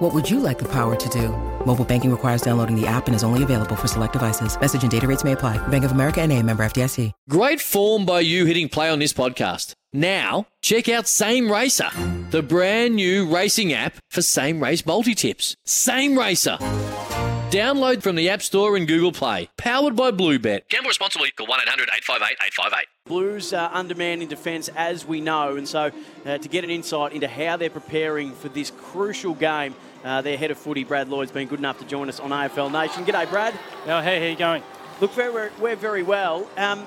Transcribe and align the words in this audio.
What 0.00 0.14
would 0.14 0.30
you 0.30 0.40
like 0.40 0.58
the 0.58 0.68
power 0.68 0.96
to 0.96 1.08
do? 1.10 1.28
Mobile 1.66 1.84
banking 1.84 2.10
requires 2.10 2.40
downloading 2.40 2.74
the 2.74 2.86
app 2.86 3.06
and 3.06 3.14
is 3.14 3.22
only 3.22 3.42
available 3.42 3.76
for 3.76 3.86
select 3.86 4.14
devices. 4.14 4.58
Message 4.58 4.80
and 4.80 4.90
data 4.90 5.06
rates 5.06 5.24
may 5.24 5.32
apply. 5.32 5.58
Bank 5.68 5.84
of 5.84 5.92
America 5.92 6.22
and 6.22 6.32
a 6.32 6.42
member 6.42 6.64
FDIC. 6.64 7.12
Great 7.28 7.60
form 7.60 8.06
by 8.06 8.20
you 8.20 8.46
hitting 8.46 8.70
play 8.70 8.88
on 8.88 8.98
this 8.98 9.12
podcast. 9.12 9.74
Now, 9.92 10.46
check 10.62 10.88
out 10.88 11.06
Same 11.06 11.52
Racer, 11.52 11.90
the 12.30 12.42
brand 12.42 12.94
new 12.94 13.30
racing 13.30 13.74
app 13.74 13.96
for 14.08 14.22
same 14.22 14.62
race 14.62 14.86
multi 14.86 15.14
tips. 15.14 15.54
Same 15.66 16.18
Racer. 16.18 16.56
Download 17.50 18.00
from 18.00 18.14
the 18.14 18.28
App 18.30 18.42
Store 18.42 18.76
and 18.76 18.86
Google 18.86 19.10
Play. 19.10 19.48
Powered 19.58 19.96
by 19.96 20.12
Bluebet. 20.12 20.68
Gamble 20.68 20.86
responsibly. 20.86 21.32
Call 21.32 21.48
1 21.48 21.60
800 21.62 21.88
858 21.88 22.36
858. 22.46 22.86
Blues 23.06 23.52
are 23.52 23.68
undermanned 23.74 24.22
in 24.22 24.28
defence, 24.28 24.68
as 24.76 25.04
we 25.04 25.20
know, 25.20 25.56
and 25.56 25.66
so 25.66 25.90
uh, 26.24 26.38
to 26.38 26.48
get 26.48 26.62
an 26.62 26.70
insight 26.70 27.12
into 27.12 27.26
how 27.26 27.56
they're 27.56 27.68
preparing 27.68 28.32
for 28.34 28.48
this 28.48 28.70
crucial 28.70 29.34
game, 29.34 29.74
uh, 30.04 30.22
their 30.22 30.36
head 30.36 30.50
of 30.50 30.58
footy, 30.58 30.84
Brad 30.84 31.08
Lloyd's 31.08 31.32
been 31.32 31.48
good 31.48 31.58
enough 31.58 31.78
to 31.78 31.84
join 31.84 32.08
us 32.08 32.20
on 32.20 32.30
AFL 32.30 32.72
Nation. 32.72 33.04
G'day, 33.04 33.28
Brad. 33.28 33.54
Oh, 33.86 34.00
hey, 34.00 34.20
how 34.20 34.26
you 34.26 34.36
going? 34.36 34.62
Look, 35.00 35.16
we're, 35.16 35.50
we're 35.60 35.76
very 35.76 36.02
well. 36.02 36.48
Um, 36.56 36.86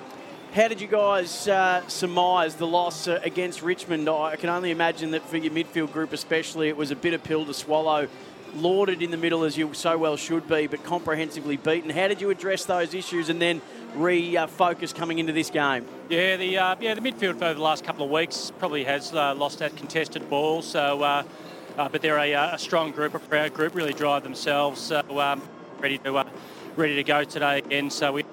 how 0.53 0.67
did 0.67 0.81
you 0.81 0.87
guys 0.87 1.47
uh, 1.47 1.87
surmise 1.87 2.55
the 2.55 2.67
loss 2.67 3.07
uh, 3.07 3.19
against 3.23 3.61
Richmond? 3.61 4.07
I 4.09 4.35
can 4.35 4.49
only 4.49 4.71
imagine 4.71 5.11
that 5.11 5.27
for 5.27 5.37
your 5.37 5.51
midfield 5.53 5.91
group, 5.91 6.13
especially, 6.13 6.69
it 6.69 6.77
was 6.77 6.91
a 6.91 6.95
bitter 6.95 7.17
pill 7.17 7.45
to 7.45 7.53
swallow. 7.53 8.07
Lauded 8.55 9.01
in 9.01 9.09
the 9.09 9.17
middle 9.17 9.43
as 9.45 9.57
you 9.57 9.73
so 9.73 9.97
well 9.97 10.15
should 10.15 10.47
be, 10.47 10.67
but 10.67 10.83
comprehensively 10.83 11.57
beaten. 11.57 11.89
How 11.89 12.07
did 12.07 12.21
you 12.21 12.29
address 12.29 12.65
those 12.65 12.93
issues 12.93 13.29
and 13.29 13.41
then 13.41 13.63
refocus 13.95 14.93
coming 14.93 15.17
into 15.17 15.33
this 15.33 15.49
game? 15.49 15.87
Yeah, 16.07 16.37
the 16.37 16.57
uh, 16.59 16.75
yeah 16.79 16.93
the 16.93 17.01
midfield 17.01 17.41
over 17.41 17.55
the 17.55 17.61
last 17.61 17.83
couple 17.83 18.05
of 18.05 18.11
weeks 18.11 18.51
probably 18.59 18.83
has 18.83 19.11
uh, 19.11 19.33
lost 19.33 19.57
that 19.57 19.75
contested 19.75 20.29
ball. 20.29 20.61
So, 20.61 21.01
uh, 21.77 21.81
uh 21.81 21.89
but 21.89 22.01
they're 22.01 22.17
a, 22.17 22.33
a, 22.33 22.57
strong 22.57 22.91
group, 22.91 23.13
a 23.13 23.19
proud 23.19 23.53
group, 23.53 23.75
really 23.75 23.93
drive 23.93 24.23
themselves. 24.23 24.81
So 24.81 25.01
um, 25.19 25.41
ready 25.79 25.97
to 25.99 26.17
uh, 26.17 26.29
ready 26.75 26.95
to 26.95 27.03
go 27.03 27.23
today 27.23 27.59
again. 27.59 27.89
So 27.89 28.13
we. 28.13 28.23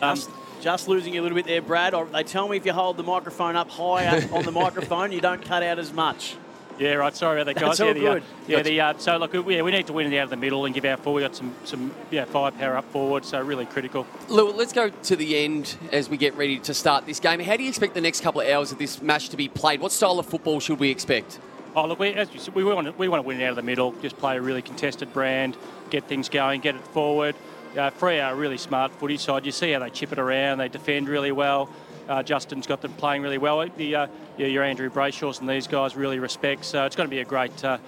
Um, 0.00 0.14
just, 0.14 0.30
just 0.60 0.88
losing 0.88 1.14
you 1.14 1.20
a 1.20 1.24
little 1.24 1.36
bit 1.36 1.46
there, 1.46 1.62
Brad. 1.62 1.94
They 2.12 2.22
tell 2.22 2.48
me 2.48 2.56
if 2.56 2.64
you 2.64 2.72
hold 2.72 2.96
the 2.96 3.02
microphone 3.02 3.56
up 3.56 3.68
higher 3.68 4.28
on 4.32 4.44
the 4.44 4.52
microphone, 4.64 5.12
you 5.12 5.20
don't 5.20 5.42
cut 5.42 5.62
out 5.62 5.78
as 5.78 5.92
much. 5.92 6.36
Yeah, 6.78 6.94
right. 6.94 7.14
Sorry 7.14 7.40
about 7.40 7.54
that, 7.54 7.60
guys. 7.60 7.78
That's 7.78 7.80
all 7.80 7.86
yeah, 7.88 7.92
the, 7.92 8.00
good. 8.00 8.22
Uh, 8.22 8.26
yeah, 8.46 8.62
the, 8.62 8.80
uh, 8.80 8.98
so 8.98 9.16
look, 9.16 9.34
yeah, 9.34 9.62
we 9.62 9.70
need 9.72 9.86
to 9.88 9.92
win 9.92 10.12
it 10.12 10.16
out 10.18 10.24
of 10.24 10.30
the 10.30 10.36
middle 10.36 10.64
and 10.64 10.74
give 10.74 10.84
our 10.84 10.96
forward. 10.96 11.22
We 11.22 11.26
got 11.26 11.34
some 11.34 11.54
some 11.64 11.92
yeah 12.10 12.24
firepower 12.24 12.76
up 12.76 12.90
forward, 12.92 13.24
so 13.24 13.40
really 13.40 13.66
critical. 13.66 14.06
Lou, 14.28 14.52
let's 14.52 14.72
go 14.72 14.88
to 14.88 15.16
the 15.16 15.36
end 15.36 15.76
as 15.92 16.08
we 16.08 16.16
get 16.16 16.34
ready 16.36 16.58
to 16.60 16.74
start 16.74 17.06
this 17.06 17.18
game. 17.20 17.40
How 17.40 17.56
do 17.56 17.62
you 17.62 17.68
expect 17.68 17.94
the 17.94 18.00
next 18.00 18.20
couple 18.20 18.40
of 18.40 18.48
hours 18.48 18.70
of 18.70 18.78
this 18.78 19.02
match 19.02 19.28
to 19.30 19.36
be 19.36 19.48
played? 19.48 19.80
What 19.80 19.92
style 19.92 20.18
of 20.18 20.26
football 20.26 20.60
should 20.60 20.78
we 20.78 20.90
expect? 20.90 21.40
Oh, 21.74 21.86
look, 21.86 21.98
we, 21.98 22.12
as 22.14 22.32
you 22.32 22.40
said, 22.40 22.54
we 22.54 22.64
want 22.64 22.86
to, 22.86 22.92
we 22.92 23.08
want 23.08 23.22
to 23.22 23.26
win 23.26 23.40
it 23.40 23.44
out 23.44 23.50
of 23.50 23.56
the 23.56 23.62
middle. 23.62 23.92
Just 24.00 24.16
play 24.16 24.36
a 24.36 24.40
really 24.40 24.62
contested 24.62 25.12
brand, 25.12 25.56
get 25.90 26.04
things 26.04 26.28
going, 26.28 26.60
get 26.60 26.74
it 26.74 26.86
forward. 26.88 27.34
Uh, 27.72 27.90
Freo 27.90 28.24
are 28.24 28.32
a 28.32 28.36
really 28.36 28.56
smart 28.56 28.92
footy 28.92 29.18
side. 29.18 29.44
You 29.44 29.52
see 29.52 29.72
how 29.72 29.80
they 29.80 29.90
chip 29.90 30.10
it 30.12 30.18
around. 30.18 30.58
They 30.58 30.68
defend 30.68 31.08
really 31.08 31.32
well. 31.32 31.68
Uh, 32.08 32.22
Justin's 32.22 32.66
got 32.66 32.80
them 32.80 32.92
playing 32.94 33.22
really 33.22 33.38
well. 33.38 33.66
The 33.76 33.94
uh, 33.94 34.06
your 34.36 34.64
Andrew 34.64 34.90
Brayshaws 34.90 35.40
and 35.40 35.48
these 35.48 35.66
guys 35.66 35.96
really 35.96 36.18
respect. 36.18 36.64
So 36.64 36.84
it's 36.84 36.96
going 36.96 37.08
to 37.08 37.14
be 37.14 37.20
a 37.20 37.24
great. 37.24 37.64
Uh, 37.64 37.78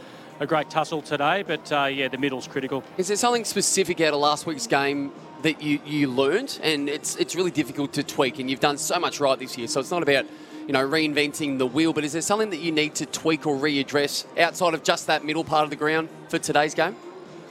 a 0.40 0.46
great 0.46 0.70
tussle 0.70 1.02
today, 1.02 1.44
but 1.46 1.70
uh, 1.70 1.84
yeah, 1.84 2.08
the 2.08 2.16
middle's 2.16 2.48
critical. 2.48 2.82
Is 2.96 3.08
there 3.08 3.16
something 3.18 3.44
specific 3.44 4.00
out 4.00 4.14
of 4.14 4.20
last 4.20 4.46
week's 4.46 4.66
game 4.66 5.12
that 5.42 5.62
you, 5.62 5.80
you 5.84 6.08
learned? 6.08 6.58
And 6.62 6.88
it's 6.88 7.14
it's 7.16 7.36
really 7.36 7.50
difficult 7.50 7.92
to 7.92 8.02
tweak, 8.02 8.38
and 8.38 8.50
you've 8.50 8.58
done 8.58 8.78
so 8.78 8.98
much 8.98 9.20
right 9.20 9.38
this 9.38 9.58
year. 9.58 9.68
So 9.68 9.80
it's 9.80 9.90
not 9.90 10.02
about 10.02 10.24
you 10.66 10.72
know 10.72 10.86
reinventing 10.86 11.58
the 11.58 11.66
wheel, 11.66 11.92
but 11.92 12.04
is 12.04 12.14
there 12.14 12.22
something 12.22 12.48
that 12.50 12.60
you 12.60 12.72
need 12.72 12.94
to 12.96 13.06
tweak 13.06 13.46
or 13.46 13.54
readdress 13.54 14.24
outside 14.38 14.72
of 14.72 14.82
just 14.82 15.06
that 15.08 15.26
middle 15.26 15.44
part 15.44 15.64
of 15.64 15.70
the 15.70 15.76
ground 15.76 16.08
for 16.30 16.38
today's 16.38 16.74
game? 16.74 16.96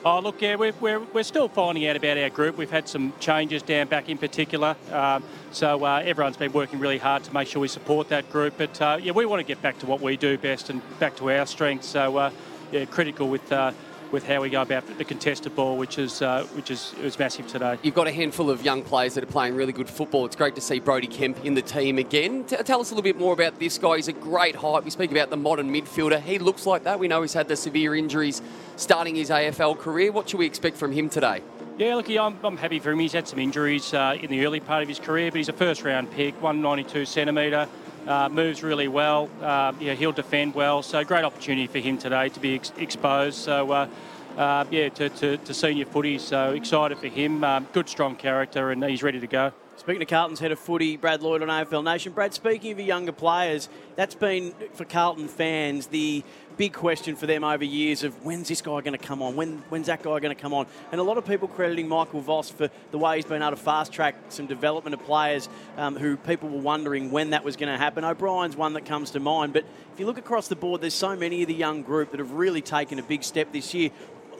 Oh, 0.06 0.22
look, 0.22 0.42
yeah, 0.42 0.56
we're, 0.56 0.72
we're, 0.80 1.02
we're 1.02 1.24
still 1.24 1.50
finding 1.50 1.86
out 1.86 1.98
about 1.98 2.18
our 2.18 2.30
group. 2.30 2.56
We've 2.56 2.72
had 2.72 2.88
some 2.88 3.12
changes 3.20 3.62
down 3.62 3.88
back 3.88 4.08
in 4.08 4.18
particular. 4.18 4.78
Um, 4.94 5.26
so 5.52 5.84
uh, 5.84 6.02
everyone's 6.06 6.38
been 6.38 6.54
working 6.54 6.80
really 6.80 6.98
hard 6.98 7.26
to 7.26 7.34
make 7.34 7.50
sure 7.50 7.62
we 7.62 7.68
support 7.68 8.08
that 8.08 8.32
group. 8.32 8.54
But 8.58 8.82
uh, 8.82 9.00
yeah, 9.02 9.12
we 9.12 9.26
want 9.26 9.42
to 9.42 9.44
get 9.44 9.62
back 9.62 9.78
to 9.80 9.86
what 9.86 10.00
we 10.00 10.16
do 10.16 10.38
best 10.38 10.70
and 10.70 10.82
back 11.00 11.18
to 11.18 11.30
our 11.30 11.46
strengths. 11.46 11.88
So 11.88 12.16
uh, 12.16 12.32
yeah, 12.72 12.86
critical 12.86 13.28
with 13.28 13.52
uh, 13.52 13.74
with 14.12 14.26
how 14.26 14.42
we 14.42 14.50
go 14.50 14.62
about 14.62 14.86
the 14.98 15.06
contested 15.06 15.56
ball, 15.56 15.78
which 15.78 15.98
is 15.98 16.22
uh, 16.22 16.46
which 16.54 16.72
is 16.72 16.94
was 17.04 17.18
massive 17.20 17.48
today. 17.48 17.78
You've 17.82 17.96
got 17.96 18.08
a 18.08 18.12
handful 18.12 18.50
of 18.50 18.64
young 18.64 18.84
players 18.84 19.14
that 19.16 19.24
are 19.24 19.28
playing 19.28 19.56
really 19.56 19.74
good 19.74 19.90
football. 19.90 20.26
It's 20.26 20.36
great 20.36 20.56
to 20.56 20.62
see 20.62 20.80
Brodie 20.80 21.08
Kemp 21.08 21.44
in 21.46 21.54
the 21.54 21.62
team 21.62 21.98
again. 21.98 22.44
T- 22.46 22.58
tell 22.58 22.82
us 22.82 22.92
a 22.92 22.96
little 22.96 23.04
bit 23.04 23.18
more 23.18 23.34
about 23.34 23.60
this 23.60 23.78
guy. 23.78 23.98
He's 23.98 24.08
a 24.08 24.14
great 24.14 24.56
height. 24.56 24.84
We 24.84 24.92
speak 24.92 25.12
about 25.12 25.30
the 25.30 25.38
modern 25.38 25.72
midfielder. 25.74 26.22
He 26.22 26.40
looks 26.40 26.66
like 26.66 26.84
that. 26.84 27.00
We 27.00 27.08
know 27.08 27.22
he's 27.22 27.34
had 27.34 27.48
the 27.48 27.56
severe 27.56 27.96
injuries 27.96 28.42
starting 28.76 29.16
his 29.16 29.30
AFL 29.30 29.78
career. 29.78 30.12
What 30.12 30.30
should 30.30 30.40
we 30.40 30.46
expect 30.46 30.78
from 30.78 30.92
him 30.92 31.10
today? 31.10 31.42
Yeah, 31.78 31.96
look, 31.96 32.10
I'm, 32.10 32.38
I'm 32.44 32.58
happy 32.58 32.80
for 32.80 32.92
him. 32.92 33.00
He's 33.00 33.14
had 33.14 33.26
some 33.26 33.40
injuries 33.40 33.94
uh, 33.94 34.18
in 34.20 34.30
the 34.30 34.46
early 34.46 34.60
part 34.60 34.84
of 34.84 34.90
his 34.90 35.00
career, 35.00 35.32
but 35.32 35.38
he's 35.38 35.48
a 35.48 35.54
first 35.54 35.84
round 35.84 36.12
pick, 36.12 36.34
192 36.42 37.06
centimetre. 37.06 37.70
Uh, 38.10 38.28
moves 38.28 38.64
really 38.64 38.88
well. 38.88 39.30
Uh, 39.40 39.72
yeah, 39.80 39.94
he'll 39.94 40.12
defend 40.12 40.56
well. 40.56 40.82
So 40.82 41.04
great 41.04 41.24
opportunity 41.24 41.68
for 41.68 41.78
him 41.78 42.00
today 42.00 42.30
to 42.30 42.40
be 42.40 42.56
ex- 42.56 42.74
exposed. 42.76 43.38
So 43.38 43.72
uh, 43.72 43.88
uh, 44.36 44.66
yeah, 44.72 44.90
to, 44.90 45.10
to, 45.10 45.38
to, 45.38 45.54
senior 45.54 45.86
footy. 45.86 46.18
So 46.18 46.54
excited 46.54 46.98
for 46.98 47.06
him. 47.06 47.44
Um, 47.44 47.68
good, 47.72 47.88
strong 47.88 48.16
character, 48.16 48.72
and 48.72 48.84
he's 48.84 49.04
ready 49.04 49.20
to 49.20 49.28
go. 49.28 49.54
Speaking 49.80 50.02
to 50.02 50.06
Carlton's 50.06 50.42
head 50.42 50.52
of 50.52 50.60
footy, 50.60 50.98
Brad 50.98 51.22
Lloyd 51.22 51.42
on 51.42 51.48
AFL 51.48 51.86
Nation. 51.86 52.12
Brad, 52.12 52.34
speaking 52.34 52.74
of 52.74 52.82
younger 52.82 53.14
players, 53.14 53.70
that's 53.96 54.14
been 54.14 54.54
for 54.74 54.84
Carlton 54.84 55.30
fans 55.30 55.88
the 55.88 56.22
big 56.58 56.74
question 56.74 57.16
for 57.16 57.28
them 57.28 57.46
over 57.46 57.64
years 57.64 58.04
of 58.04 58.26
when's 58.26 58.50
this 58.50 58.62
guy 58.62 58.82
going 58.82 58.92
to 58.92 58.98
come 58.98 59.22
on? 59.22 59.38
When, 59.38 59.60
when's 59.70 59.88
that 59.88 60.04
guy 60.04 60.20
going 60.20 60.36
to 60.36 60.40
come 60.40 60.54
on? 60.54 60.68
And 60.92 61.00
a 61.00 61.04
lot 61.04 61.18
of 61.18 61.26
people 61.26 61.48
crediting 61.48 61.88
Michael 61.88 62.20
Voss 62.20 62.50
for 62.50 62.70
the 62.92 62.98
way 62.98 63.16
he's 63.16 63.26
been 63.26 63.42
able 63.42 63.52
to 63.52 63.56
fast 63.56 63.94
track 63.94 64.16
some 64.28 64.48
development 64.48 64.96
of 64.96 65.06
players 65.06 65.48
um, 65.78 65.96
who 65.96 66.18
people 66.18 66.50
were 66.50 66.60
wondering 66.60 67.10
when 67.10 67.30
that 67.30 67.46
was 67.46 67.56
going 67.56 67.72
to 67.72 67.78
happen. 67.78 68.04
O'Brien's 68.04 68.58
one 68.58 68.74
that 68.74 68.86
comes 68.86 69.12
to 69.12 69.22
mind. 69.22 69.54
But 69.54 69.64
if 69.94 70.00
you 70.00 70.06
look 70.06 70.18
across 70.18 70.50
the 70.50 70.58
board, 70.58 70.82
there's 70.82 70.94
so 70.94 71.16
many 71.16 71.42
of 71.44 71.48
the 71.48 71.56
young 71.56 71.84
group 71.84 72.12
that 72.12 72.20
have 72.20 72.34
really 72.34 72.62
taken 72.62 73.00
a 73.00 73.04
big 73.04 73.24
step 73.24 73.54
this 73.54 73.74
year. 73.74 73.92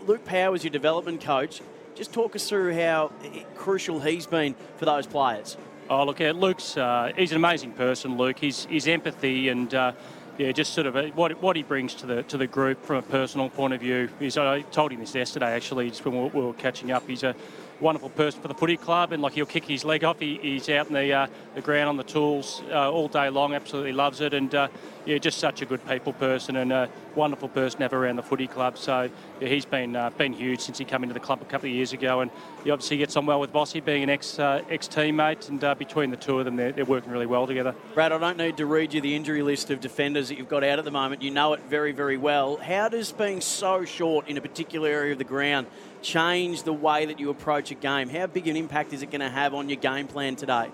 Luke 0.06 0.26
Powers, 0.26 0.66
your 0.66 0.72
development 0.72 1.22
coach, 1.22 1.62
just 2.00 2.14
talk 2.14 2.34
us 2.34 2.48
through 2.48 2.74
how 2.76 3.12
crucial 3.56 4.00
he's 4.00 4.26
been 4.26 4.56
for 4.78 4.86
those 4.86 5.06
players. 5.06 5.58
Oh, 5.90 6.06
look, 6.06 6.20
Luke's 6.20 6.78
uh, 6.78 7.12
he's 7.18 7.32
an 7.32 7.38
amazing 7.38 7.74
person. 7.74 8.18
Luke, 8.18 8.40
his 8.40 8.64
his 8.66 8.88
empathy 8.88 9.50
and 9.50 9.74
uh, 9.74 9.92
yeah, 10.38 10.54
just 10.54 10.74
sort 10.74 10.88
of 10.88 10.96
a, 10.96 11.10
what 11.10 11.42
what 11.42 11.58
he 11.58 11.64
brings 11.64 11.94
to 11.96 12.06
the 12.06 12.24
to 12.24 12.38
the 12.38 12.48
group 12.48 12.86
from 12.86 12.96
a 12.96 13.02
personal 13.02 13.50
point 13.50 13.74
of 13.74 13.82
view. 13.82 14.08
He's, 14.18 14.38
I 14.38 14.62
told 14.62 14.94
him 14.94 15.02
this 15.02 15.14
yesterday 15.14 15.48
actually, 15.48 15.90
just 15.90 16.06
when 16.06 16.14
we 16.16 16.22
were, 16.22 16.28
we 16.28 16.42
were 16.42 16.54
catching 16.54 16.90
up. 16.92 17.06
He's 17.06 17.24
a 17.24 17.36
wonderful 17.80 18.10
person 18.10 18.42
for 18.42 18.48
the 18.48 18.54
footy 18.54 18.78
club, 18.78 19.12
and 19.12 19.22
like 19.22 19.34
he'll 19.34 19.46
kick 19.46 19.66
his 19.66 19.86
leg 19.86 20.04
off. 20.04 20.20
He, 20.20 20.38
he's 20.42 20.70
out 20.70 20.88
in 20.88 20.94
the 20.94 21.14
uh, 21.14 21.28
the 21.56 21.62
ground 21.62 21.90
on 21.90 21.98
the 21.98 22.04
tools 22.04 22.62
uh, 22.72 22.92
all 22.92 23.08
day 23.08 23.30
long. 23.30 23.54
Absolutely 23.54 23.94
loves 23.94 24.22
it, 24.22 24.34
and 24.34 24.54
uh, 24.54 24.68
yeah, 25.06 25.18
just 25.18 25.40
such 25.40 25.62
a 25.62 25.66
good 25.66 25.86
people 25.88 26.14
person 26.14 26.56
and 26.58 26.72
a 26.72 26.90
wonderful 27.16 27.50
person 27.50 27.82
have 27.82 27.94
around 27.94 28.18
the 28.18 28.24
footy 28.24 28.48
club. 28.48 28.78
So 28.78 29.10
yeah, 29.40 29.48
he's 29.48 29.66
been 29.66 29.96
uh, 29.96 30.10
been 30.12 30.34
huge 30.34 30.60
since 30.60 30.78
he 30.78 30.86
came 30.86 31.04
into 31.04 31.14
the 31.14 31.20
club 31.20 31.42
a 31.42 31.46
couple 31.46 31.70
of 31.70 31.76
years 31.76 31.94
ago, 31.94 32.22
and 32.22 32.32
he 32.64 32.72
obviously 32.72 32.98
gets 32.98 33.16
on 33.16 33.26
well 33.26 33.40
with 33.40 33.52
Vossi, 33.54 33.84
being 33.84 34.04
an 34.04 34.10
ex 34.10 34.40
uh, 34.40 34.64
ex 34.70 34.88
teammate, 34.88 35.50
and 35.50 35.64
uh, 35.64 35.76
between 35.76 36.12
the 36.12 36.18
two 36.18 36.40
of 36.40 36.46
them, 36.46 36.56
they're, 36.56 36.72
they're 36.72 36.86
working 36.86 37.12
really 37.12 37.26
well 37.26 37.48
together. 37.48 37.74
Brad, 37.94 38.12
I 38.12 38.18
don't 38.18 38.38
need 38.38 38.58
to 38.58 38.66
read 38.66 38.94
you 38.94 39.02
the 39.02 39.16
injury 39.16 39.42
list 39.42 39.70
of 39.72 39.80
defenders 39.80 40.30
that 40.30 40.38
you've 40.38 40.50
got 40.50 40.64
out 40.64 40.80
at 40.80 40.86
the 40.86 40.92
moment. 40.92 41.22
You 41.22 41.32
know 41.32 41.54
it 41.54 41.62
very 41.70 41.92
very 41.92 42.18
well. 42.18 42.58
How 42.58 42.90
does 42.90 43.12
being 43.12 43.42
so 43.42 43.86
short 43.86 44.28
in 44.28 44.38
a 44.38 44.42
particular 44.42 44.90
area 44.90 45.14
of 45.14 45.18
the 45.18 45.24
ground 45.24 45.68
change 46.02 46.64
the 46.64 46.74
way 46.74 47.06
that 47.06 47.20
you 47.20 47.30
approach 47.30 47.72
a 47.72 47.76
game? 47.76 48.10
How 48.10 48.28
big 48.28 48.48
an 48.48 48.56
impact 48.56 48.94
is 48.94 49.02
it 49.02 49.12
going 49.12 49.22
to 49.22 49.30
have 49.30 49.54
on 49.54 49.70
your 49.70 49.78
game 49.78 50.08
plan 50.08 50.36
today? 50.36 50.70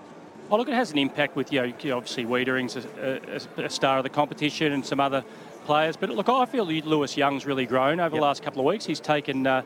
Oh, 0.50 0.56
look, 0.56 0.68
it 0.68 0.74
has 0.74 0.92
an 0.92 0.98
impact 0.98 1.34
with, 1.34 1.52
you 1.52 1.60
know, 1.60 1.96
obviously 1.96 2.24
Weitering's 2.24 2.76
a, 2.76 3.40
a, 3.58 3.64
a 3.64 3.70
star 3.70 3.98
of 3.98 4.04
the 4.04 4.10
competition 4.10 4.72
and 4.72 4.86
some 4.86 5.00
other 5.00 5.24
players. 5.64 5.96
But 5.96 6.10
look, 6.10 6.28
I 6.28 6.46
feel 6.46 6.64
Lewis 6.64 7.16
Young's 7.16 7.46
really 7.46 7.66
grown 7.66 7.98
over 7.98 8.14
yep. 8.14 8.20
the 8.20 8.26
last 8.26 8.42
couple 8.44 8.60
of 8.60 8.66
weeks. 8.66 8.84
He's 8.84 9.00
taken, 9.00 9.46
uh, 9.46 9.62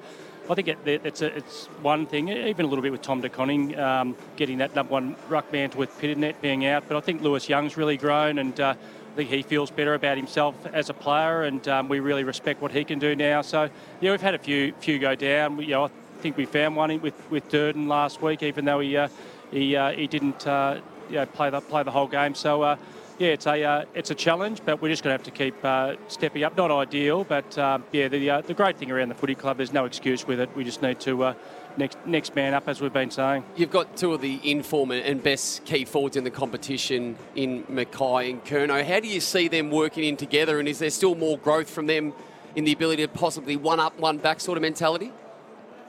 I 0.48 0.54
think 0.54 0.68
it, 0.68 0.78
it's, 0.86 1.20
a, 1.20 1.36
it's 1.36 1.66
one 1.82 2.06
thing, 2.06 2.28
even 2.28 2.64
a 2.64 2.68
little 2.68 2.82
bit 2.82 2.92
with 2.92 3.02
Tom 3.02 3.20
De 3.20 3.28
Koning, 3.28 3.78
um, 3.78 4.16
getting 4.36 4.58
that 4.58 4.74
number 4.74 4.92
one 4.92 5.16
ruck 5.28 5.52
mantle 5.52 5.78
with 5.78 5.90
Pittonet 6.00 6.40
being 6.40 6.64
out. 6.64 6.88
But 6.88 6.96
I 6.96 7.00
think 7.00 7.20
Lewis 7.20 7.48
Young's 7.48 7.76
really 7.76 7.98
grown 7.98 8.38
and 8.38 8.58
uh, 8.58 8.74
I 9.12 9.16
think 9.16 9.30
he 9.30 9.42
feels 9.42 9.70
better 9.70 9.94
about 9.94 10.16
himself 10.16 10.54
as 10.72 10.90
a 10.90 10.94
player 10.94 11.42
and 11.42 11.66
um, 11.68 11.88
we 11.88 12.00
really 12.00 12.24
respect 12.24 12.62
what 12.62 12.72
he 12.72 12.84
can 12.84 12.98
do 12.98 13.16
now. 13.16 13.42
So, 13.42 13.68
yeah, 14.00 14.10
we've 14.10 14.20
had 14.20 14.34
a 14.34 14.38
few 14.38 14.72
few 14.80 14.98
go 14.98 15.14
down. 15.14 15.56
We, 15.56 15.64
you 15.66 15.72
know, 15.72 15.84
I 15.84 15.90
think 16.20 16.36
we 16.36 16.46
found 16.46 16.76
one 16.76 17.00
with, 17.00 17.30
with 17.30 17.48
Durdin 17.48 17.88
last 17.88 18.22
week, 18.22 18.42
even 18.42 18.64
though 18.64 18.80
he... 18.80 18.96
Uh, 18.96 19.08
he 19.50 19.74
uh, 19.74 19.90
he 19.90 20.06
didn't 20.06 20.46
uh, 20.46 20.80
you 21.08 21.16
know, 21.16 21.26
play 21.26 21.50
the 21.50 21.60
play 21.60 21.82
the 21.82 21.90
whole 21.90 22.06
game. 22.06 22.34
So. 22.34 22.62
Uh, 22.62 22.76
yeah, 23.18 23.32
it's 23.32 23.46
a 23.46 23.62
uh, 23.62 23.84
it's 23.92 24.10
a 24.10 24.14
challenge, 24.14 24.62
but 24.64 24.80
we're 24.80 24.88
just 24.88 25.02
going 25.02 25.12
to 25.12 25.22
have 25.22 25.30
to 25.30 25.30
keep 25.30 25.62
uh, 25.62 25.96
stepping 26.08 26.42
up. 26.42 26.56
Not 26.56 26.70
ideal, 26.70 27.24
but 27.24 27.58
um, 27.58 27.84
yeah, 27.92 28.08
the 28.08 28.42
the 28.46 28.54
great 28.54 28.78
thing 28.78 28.90
around 28.90 29.10
the 29.10 29.14
footy 29.14 29.34
club, 29.34 29.58
there's 29.58 29.74
no 29.74 29.84
excuse 29.84 30.26
with 30.26 30.40
it. 30.40 30.48
We 30.56 30.64
just 30.64 30.80
need 30.80 31.00
to 31.00 31.34
next 31.76 31.98
next 32.06 32.34
man 32.34 32.54
up, 32.54 32.68
as 32.68 32.80
we've 32.80 32.92
been 32.92 33.10
saying. 33.10 33.44
You've 33.56 33.70
got 33.70 33.96
two 33.96 34.12
of 34.12 34.20
the 34.20 34.40
inform 34.48 34.90
and 34.90 35.22
best 35.22 35.64
key 35.64 35.84
forwards 35.84 36.16
in 36.16 36.24
the 36.24 36.30
competition 36.30 37.16
in 37.34 37.64
McKay 37.64 38.30
and 38.30 38.44
Curnow. 38.44 38.84
How 38.84 39.00
do 39.00 39.08
you 39.08 39.20
see 39.20 39.48
them 39.48 39.70
working 39.70 40.04
in 40.04 40.16
together, 40.16 40.58
and 40.58 40.68
is 40.68 40.78
there 40.78 40.90
still 40.90 41.14
more 41.14 41.38
growth 41.38 41.70
from 41.70 41.86
them 41.86 42.12
in 42.56 42.64
the 42.64 42.72
ability 42.72 43.02
to 43.02 43.08
possibly 43.08 43.56
one 43.56 43.78
up, 43.80 43.98
one 43.98 44.18
back 44.18 44.40
sort 44.40 44.58
of 44.58 44.62
mentality? 44.62 45.12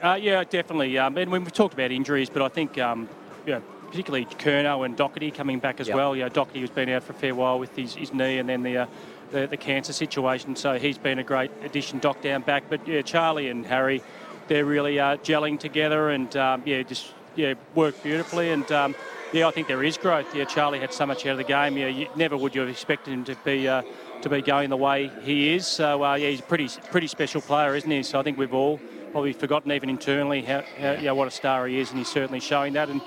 Uh, 0.02 0.14
yeah, 0.20 0.42
definitely. 0.44 0.98
Um, 0.98 1.16
and 1.16 1.30
we've 1.30 1.52
talked 1.52 1.74
about 1.74 1.90
injuries, 1.92 2.28
but 2.30 2.42
I 2.42 2.48
think 2.48 2.78
um, 2.78 3.08
you 3.46 3.52
know, 3.54 3.62
particularly 3.88 4.24
Curnow 4.26 4.84
and 4.84 4.96
Docherty 4.96 5.32
coming 5.34 5.58
back 5.58 5.80
as 5.80 5.88
Yep. 5.88 5.96
well. 5.96 6.16
You 6.16 6.22
know, 6.24 6.30
Docherty 6.30 6.60
has 6.60 6.70
been 6.70 6.88
out 6.88 7.02
for 7.04 7.12
a 7.12 7.16
fair 7.16 7.34
while 7.34 7.58
with 7.58 7.74
his, 7.76 7.94
his 7.94 8.12
knee 8.12 8.38
and 8.38 8.48
then 8.48 8.62
the, 8.62 8.78
uh, 8.78 8.86
the 9.30 9.46
the 9.46 9.56
cancer 9.56 9.92
situation, 9.92 10.56
so 10.56 10.78
he's 10.78 10.98
been 10.98 11.18
a 11.18 11.22
great 11.24 11.50
addition, 11.64 11.98
Doc 12.00 12.20
down 12.20 12.42
back. 12.42 12.64
But 12.68 12.86
yeah, 12.86 13.02
Charlie 13.02 13.48
and 13.48 13.64
Harry, 13.66 14.02
they're 14.48 14.64
really 14.64 14.98
uh, 14.98 15.16
gelling 15.18 15.58
together 15.58 16.10
and 16.10 16.36
um, 16.36 16.62
yeah, 16.64 16.82
just 16.82 17.12
yeah, 17.36 17.54
work 17.74 18.02
beautifully. 18.02 18.50
And 18.50 18.70
um, 18.72 18.94
yeah, 19.32 19.48
I 19.48 19.50
think 19.50 19.68
there 19.68 19.82
is 19.82 19.96
growth. 19.96 20.34
Yeah, 20.34 20.44
Charlie 20.44 20.80
had 20.80 20.92
so 20.92 21.06
much 21.06 21.24
out 21.26 21.32
of 21.32 21.38
the 21.38 21.44
game. 21.44 21.76
Yeah, 21.76 21.88
you, 21.88 22.08
never 22.16 22.36
would 22.36 22.54
you 22.54 22.60
have 22.60 22.70
expected 22.70 23.12
him 23.12 23.24
to 23.24 23.36
be. 23.44 23.68
Uh, 23.68 23.82
to 24.22 24.28
be 24.28 24.40
going 24.40 24.70
the 24.70 24.76
way 24.76 25.10
he 25.22 25.52
is, 25.52 25.66
so 25.66 26.04
uh, 26.04 26.14
yeah, 26.14 26.28
he's 26.28 26.38
a 26.38 26.44
pretty 26.44 26.68
pretty 26.92 27.08
special 27.08 27.40
player, 27.40 27.74
isn't 27.74 27.90
he? 27.90 28.04
So 28.04 28.20
I 28.20 28.22
think 28.22 28.38
we've 28.38 28.54
all 28.54 28.78
probably 29.10 29.32
forgotten 29.32 29.72
even 29.72 29.90
internally 29.90 30.42
how, 30.42 30.62
how 30.78 30.94
know, 30.94 31.14
what 31.14 31.28
a 31.28 31.30
star 31.30 31.66
he 31.66 31.80
is, 31.80 31.90
and 31.90 31.98
he's 31.98 32.08
certainly 32.08 32.38
showing 32.40 32.72
that. 32.74 32.88
And 32.88 33.00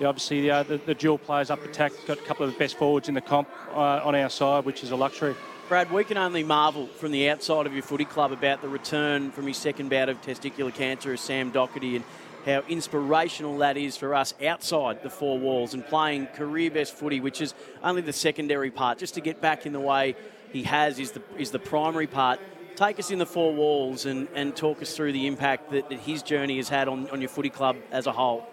yeah, 0.00 0.08
obviously 0.08 0.50
uh, 0.50 0.62
the, 0.62 0.78
the 0.78 0.94
dual 0.94 1.18
players 1.18 1.50
up 1.50 1.64
attack 1.64 1.92
got 2.06 2.18
a 2.18 2.22
couple 2.22 2.46
of 2.46 2.52
the 2.52 2.58
best 2.58 2.76
forwards 2.76 3.08
in 3.08 3.14
the 3.14 3.20
comp 3.20 3.48
uh, 3.74 4.00
on 4.02 4.14
our 4.14 4.30
side, 4.30 4.64
which 4.64 4.82
is 4.82 4.90
a 4.90 4.96
luxury. 4.96 5.34
Brad, 5.68 5.90
we 5.90 6.04
can 6.04 6.18
only 6.18 6.42
marvel 6.42 6.86
from 6.86 7.12
the 7.12 7.30
outside 7.30 7.66
of 7.66 7.72
your 7.72 7.82
footy 7.82 8.04
club 8.04 8.32
about 8.32 8.60
the 8.62 8.68
return 8.68 9.30
from 9.30 9.46
his 9.46 9.56
second 9.56 9.88
bout 9.88 10.08
of 10.08 10.20
testicular 10.20 10.74
cancer 10.74 11.12
as 11.12 11.20
Sam 11.20 11.52
Docherty 11.52 11.96
and 11.96 12.04
how 12.44 12.62
inspirational 12.68 13.58
that 13.58 13.76
is 13.76 13.96
for 13.96 14.14
us 14.14 14.34
outside 14.44 15.02
the 15.02 15.08
four 15.08 15.38
walls 15.38 15.72
and 15.72 15.86
playing 15.86 16.26
career 16.26 16.70
best 16.70 16.94
footy, 16.94 17.20
which 17.20 17.40
is 17.40 17.54
only 17.82 18.02
the 18.02 18.12
secondary 18.12 18.70
part. 18.70 18.98
Just 18.98 19.14
to 19.14 19.20
get 19.20 19.40
back 19.40 19.64
in 19.64 19.72
the 19.72 19.80
way 19.80 20.16
he 20.52 20.64
has 20.64 20.98
is 20.98 21.12
the, 21.12 21.22
is 21.38 21.52
the 21.52 21.60
primary 21.60 22.08
part. 22.08 22.40
Take 22.74 22.98
us 22.98 23.10
in 23.10 23.18
the 23.18 23.26
four 23.26 23.54
walls 23.54 24.04
and, 24.04 24.28
and 24.34 24.54
talk 24.56 24.82
us 24.82 24.94
through 24.94 25.12
the 25.12 25.26
impact 25.26 25.70
that, 25.70 25.88
that 25.88 26.00
his 26.00 26.22
journey 26.22 26.56
has 26.56 26.68
had 26.68 26.88
on, 26.88 27.08
on 27.10 27.20
your 27.20 27.30
footy 27.30 27.50
club 27.50 27.76
as 27.92 28.06
a 28.06 28.12
whole. 28.12 28.46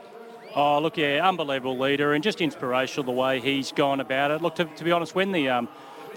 Oh, 0.55 0.79
look, 0.79 0.97
yeah, 0.97 1.27
unbelievable 1.27 1.77
leader 1.77 2.13
and 2.13 2.23
just 2.23 2.39
inspirational 2.39 3.03
the 3.03 3.11
way 3.11 3.39
he's 3.39 3.71
gone 3.71 3.99
about 3.99 4.31
it. 4.31 4.41
Look, 4.41 4.55
to, 4.55 4.65
to 4.65 4.83
be 4.83 4.91
honest, 4.91 5.15
when 5.15 5.31
the 5.31 5.49
um, 5.49 5.67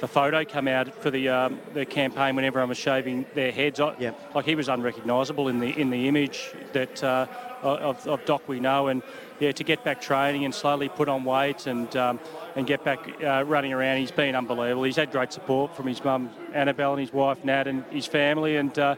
the 0.03 0.09
photo 0.09 0.45
came 0.45 0.67
out 0.67 0.93
for 1.01 1.13
the 1.13 1.29
um, 1.29 1.61
the 1.75 1.87
campaign, 1.87 2.35
when 2.35 2.45
everyone 2.45 2.69
was 2.69 2.77
shaving 2.77 3.25
their 3.35 3.53
heads, 3.53 3.79
I, 3.79 3.95
Yep. 4.01 4.35
like 4.35 4.45
he 4.45 4.57
was 4.57 4.69
unrecognisable 4.69 5.47
in 5.47 5.61
the 5.61 5.69
in 5.81 5.91
the 5.91 6.09
image 6.09 6.51
that 6.73 7.03
uh, 7.05 7.27
of, 7.63 8.05
of 8.09 8.25
Doc 8.25 8.49
we 8.49 8.59
know, 8.59 8.89
and 8.89 9.01
yeah, 9.39 9.53
to 9.53 9.63
get 9.63 9.85
back 9.85 10.01
training 10.01 10.45
and 10.45 10.53
slowly 10.53 10.89
put 10.89 11.09
on 11.09 11.23
weight 11.23 11.69
and 11.69 11.95
um, 11.97 12.19
and 12.57 12.67
get 12.67 12.83
back 12.83 12.99
uh, 13.23 13.45
running 13.47 13.73
around, 13.73 13.99
he's 13.99 14.11
been 14.11 14.35
unbelievable. 14.35 14.83
He's 14.83 14.97
had 14.97 15.13
great 15.13 15.33
support 15.33 15.77
from 15.77 15.87
his 15.87 16.03
mum 16.03 16.31
Annabelle 16.53 16.95
and 16.95 17.01
his 17.01 17.13
wife 17.13 17.45
Nat 17.45 17.69
and 17.69 17.85
his 17.93 18.07
family, 18.07 18.57
and 18.57 18.77
uh, 18.81 18.97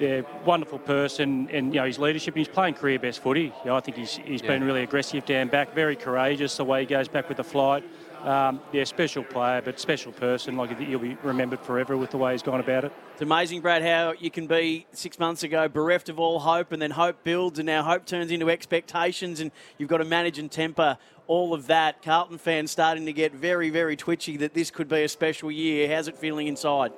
yeah, 0.00 0.22
wonderful 0.46 0.78
person, 0.78 1.50
and 1.52 1.74
you 1.74 1.80
know 1.80 1.86
his 1.86 1.98
leadership. 1.98 2.34
He's 2.34 2.48
playing 2.48 2.74
career 2.74 2.98
best 2.98 3.20
footy. 3.20 3.52
You 3.62 3.66
know, 3.66 3.76
I 3.76 3.80
think 3.80 3.98
he's 3.98 4.16
he's 4.16 4.40
been 4.40 4.64
really 4.64 4.84
aggressive 4.84 5.26
down 5.26 5.48
back, 5.48 5.74
very 5.74 5.96
courageous 5.96 6.56
the 6.56 6.64
way 6.64 6.80
he 6.80 6.86
goes 6.86 7.08
back 7.08 7.28
with 7.28 7.36
the 7.36 7.44
flight. 7.44 7.84
Um, 8.26 8.60
yeah, 8.72 8.82
special 8.82 9.22
player, 9.22 9.62
but 9.62 9.78
special 9.78 10.10
person. 10.10 10.56
Like 10.56 10.76
he'll 10.80 10.98
be 10.98 11.16
remembered 11.22 11.60
forever 11.60 11.96
with 11.96 12.10
the 12.10 12.16
way 12.16 12.32
he's 12.32 12.42
gone 12.42 12.58
about 12.58 12.84
it. 12.84 12.92
It's 13.12 13.22
amazing, 13.22 13.60
Brad, 13.60 13.82
how 13.82 14.14
you 14.18 14.32
can 14.32 14.48
be 14.48 14.84
six 14.90 15.20
months 15.20 15.44
ago 15.44 15.68
bereft 15.68 16.08
of 16.08 16.18
all 16.18 16.40
hope, 16.40 16.72
and 16.72 16.82
then 16.82 16.90
hope 16.90 17.22
builds, 17.22 17.60
and 17.60 17.66
now 17.66 17.84
hope 17.84 18.04
turns 18.04 18.32
into 18.32 18.50
expectations, 18.50 19.38
and 19.38 19.52
you've 19.78 19.88
got 19.88 19.98
to 19.98 20.04
manage 20.04 20.40
and 20.40 20.50
temper 20.50 20.98
all 21.28 21.54
of 21.54 21.68
that. 21.68 22.02
Carlton 22.02 22.38
fans 22.38 22.72
starting 22.72 23.06
to 23.06 23.12
get 23.12 23.32
very, 23.32 23.70
very 23.70 23.94
twitchy 23.94 24.36
that 24.38 24.54
this 24.54 24.72
could 24.72 24.88
be 24.88 25.04
a 25.04 25.08
special 25.08 25.48
year. 25.48 25.94
How's 25.94 26.08
it 26.08 26.16
feeling 26.16 26.48
inside? 26.48 26.92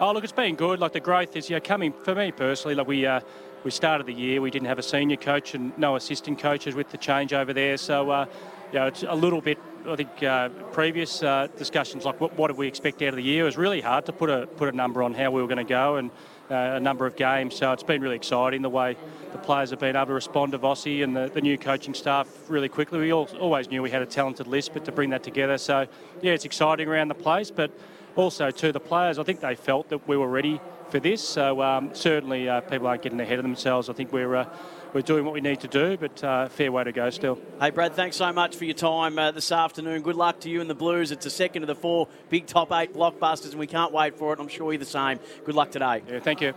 Oh, 0.00 0.12
look, 0.12 0.24
it's 0.24 0.32
been 0.32 0.56
good. 0.56 0.80
Like 0.80 0.92
the 0.92 1.00
growth 1.00 1.36
is, 1.36 1.50
know, 1.50 1.60
coming 1.60 1.92
for 1.92 2.14
me 2.14 2.32
personally. 2.32 2.74
Like 2.74 2.88
we 2.88 3.04
uh, 3.04 3.20
we 3.64 3.70
started 3.70 4.06
the 4.06 4.12
year, 4.12 4.40
we 4.40 4.50
didn't 4.50 4.68
have 4.68 4.78
a 4.78 4.82
senior 4.82 5.16
coach 5.16 5.54
and 5.54 5.76
no 5.78 5.96
assistant 5.96 6.38
coaches 6.38 6.74
with 6.74 6.90
the 6.90 6.98
change 6.98 7.32
over 7.32 7.52
there. 7.52 7.76
So, 7.76 8.10
uh, 8.10 8.26
you 8.74 8.80
know, 8.80 8.86
it's 8.88 9.04
a 9.04 9.14
little 9.14 9.40
bit. 9.40 9.56
I 9.86 9.94
think 9.94 10.20
uh, 10.24 10.48
previous 10.72 11.22
uh, 11.22 11.46
discussions 11.56 12.04
like 12.04 12.20
what, 12.20 12.36
what 12.36 12.48
did 12.48 12.56
we 12.56 12.66
expect 12.66 13.00
out 13.02 13.10
of 13.10 13.16
the 13.16 13.22
year 13.22 13.42
it 13.42 13.44
was 13.44 13.56
really 13.56 13.80
hard 13.80 14.06
to 14.06 14.12
put 14.12 14.30
a 14.30 14.48
put 14.48 14.72
a 14.72 14.76
number 14.76 15.00
on 15.00 15.14
how 15.14 15.30
we 15.30 15.40
were 15.40 15.46
going 15.46 15.58
to 15.58 15.62
go 15.64 15.96
and 15.96 16.10
uh, 16.50 16.54
a 16.54 16.80
number 16.80 17.06
of 17.06 17.14
games. 17.14 17.54
So 17.54 17.70
it's 17.70 17.84
been 17.84 18.02
really 18.02 18.16
exciting 18.16 18.62
the 18.62 18.70
way 18.70 18.96
the 19.30 19.38
players 19.38 19.70
have 19.70 19.78
been 19.78 19.94
able 19.94 20.06
to 20.06 20.14
respond 20.14 20.52
to 20.52 20.58
Vossi 20.58 21.04
and 21.04 21.14
the, 21.14 21.30
the 21.32 21.40
new 21.40 21.56
coaching 21.56 21.94
staff 21.94 22.26
really 22.48 22.68
quickly. 22.68 22.98
We 22.98 23.12
all, 23.12 23.28
always 23.38 23.70
knew 23.70 23.80
we 23.80 23.90
had 23.90 24.02
a 24.02 24.06
talented 24.06 24.48
list, 24.48 24.72
but 24.72 24.84
to 24.86 24.92
bring 24.92 25.10
that 25.10 25.22
together, 25.22 25.56
so 25.56 25.86
yeah, 26.20 26.32
it's 26.32 26.44
exciting 26.44 26.88
around 26.88 27.08
the 27.08 27.14
place, 27.14 27.52
but 27.52 27.70
also 28.16 28.50
to 28.50 28.72
the 28.72 28.80
players, 28.80 29.18
I 29.18 29.22
think 29.22 29.40
they 29.40 29.54
felt 29.54 29.88
that 29.88 30.06
we 30.08 30.16
were 30.16 30.28
ready 30.28 30.60
for 30.90 31.00
this. 31.00 31.26
So 31.26 31.62
um, 31.62 31.94
certainly 31.94 32.48
uh, 32.48 32.60
people 32.60 32.86
aren't 32.86 33.02
getting 33.02 33.20
ahead 33.20 33.38
of 33.38 33.42
themselves. 33.42 33.88
I 33.88 33.92
think 33.94 34.12
we're 34.12 34.36
uh, 34.36 34.48
we're 34.92 35.02
doing 35.02 35.24
what 35.24 35.34
we 35.34 35.40
need 35.40 35.60
to 35.60 35.68
do, 35.68 35.96
but 35.96 36.22
uh, 36.22 36.48
fair 36.48 36.70
way 36.70 36.84
to 36.84 36.92
go 36.92 37.10
still. 37.10 37.40
Hey, 37.60 37.70
Brad, 37.70 37.94
thanks 37.94 38.16
so 38.16 38.32
much 38.32 38.54
for 38.54 38.64
your 38.64 38.74
time 38.74 39.18
uh, 39.18 39.32
this 39.32 39.50
afternoon. 39.50 40.02
Good 40.02 40.14
luck 40.14 40.38
to 40.40 40.48
you 40.48 40.60
and 40.60 40.70
the 40.70 40.74
Blues. 40.74 41.10
It's 41.10 41.26
a 41.26 41.30
second 41.30 41.64
of 41.64 41.66
the 41.66 41.74
four 41.74 42.06
big 42.28 42.46
top 42.46 42.70
eight 42.70 42.94
blockbusters, 42.94 43.50
and 43.50 43.58
we 43.58 43.66
can't 43.66 43.92
wait 43.92 44.16
for 44.16 44.32
it. 44.32 44.38
I'm 44.38 44.46
sure 44.46 44.72
you're 44.72 44.78
the 44.78 44.84
same. 44.84 45.18
Good 45.44 45.56
luck 45.56 45.72
today. 45.72 46.02
Yeah, 46.08 46.20
thank 46.20 46.40
you. 46.40 46.54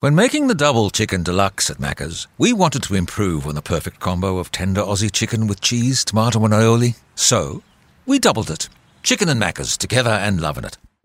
When 0.00 0.14
making 0.14 0.46
the 0.46 0.54
double 0.54 0.90
chicken 0.90 1.22
deluxe 1.22 1.70
at 1.70 1.78
Macca's, 1.78 2.28
we 2.36 2.52
wanted 2.52 2.82
to 2.84 2.94
improve 2.94 3.46
on 3.46 3.54
the 3.54 3.62
perfect 3.62 3.98
combo 4.00 4.38
of 4.38 4.52
tender 4.52 4.82
Aussie 4.82 5.10
chicken 5.10 5.46
with 5.46 5.60
cheese, 5.60 6.04
tomato, 6.04 6.44
and 6.44 6.54
aioli. 6.54 6.96
So, 7.14 7.62
we 8.06 8.18
doubled 8.18 8.50
it. 8.50 8.68
Chicken 9.02 9.28
and 9.28 9.42
Macca's 9.42 9.76
together 9.76 10.10
and 10.10 10.40
loving 10.40 10.64
it. 10.64 10.76